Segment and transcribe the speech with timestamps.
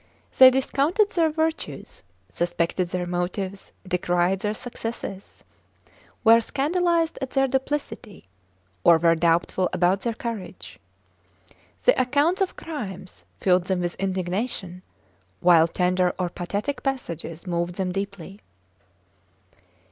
[0.39, 2.01] They discounted their virtues,
[2.31, 5.43] suspected their motives, decried their successes;
[6.23, 8.27] were scandalized at their duplicity
[8.83, 10.79] or were doubtful about their courage.
[11.83, 14.81] The accounts of crimes filled them with indignation,
[15.39, 18.41] while tender or pathetic passages moved them deeply.